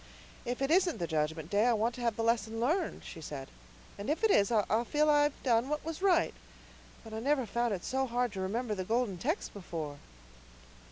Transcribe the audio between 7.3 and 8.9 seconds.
found it so hard to remember the